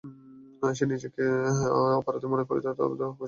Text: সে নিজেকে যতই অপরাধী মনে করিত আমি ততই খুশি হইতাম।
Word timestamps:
সে 0.73 0.83
নিজেকে 0.85 1.23
যতই 1.61 1.95
অপরাধী 1.99 2.27
মনে 2.27 2.43
করিত 2.47 2.65
আমি 2.65 2.75
ততই 2.75 2.89
খুশি 2.89 2.93
হইতাম। 2.93 3.11